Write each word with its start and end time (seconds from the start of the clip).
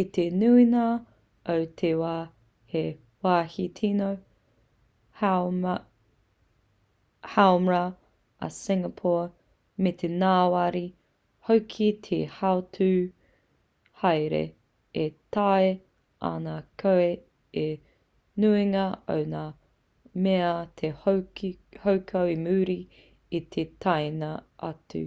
i 0.00 0.02
te 0.14 0.22
nuinga 0.36 0.84
o 1.52 1.54
te 1.80 1.90
wā 1.98 2.14
he 2.70 2.80
wāhi 3.26 3.66
tīno 3.80 4.06
haumrau 5.20 7.84
a 8.46 8.48
singapore 8.56 9.28
me 9.86 9.92
te 10.00 10.10
ngāwari 10.14 10.82
hoki 11.50 11.70
ki 11.76 11.86
te 12.08 12.18
hautū 12.40 12.88
haere 14.02 14.42
e 15.02 15.04
taea 15.38 15.68
ana 16.32 16.54
e 16.64 16.64
koe 16.84 17.08
te 17.58 17.66
nuinga 18.46 18.88
o 19.18 19.20
ngā 19.36 19.44
mea 20.26 20.50
te 20.82 20.90
hoko 21.06 22.24
i 22.36 22.36
muri 22.48 22.78
i 23.40 23.42
te 23.56 23.66
taenga 23.86 24.32
atu 24.72 25.04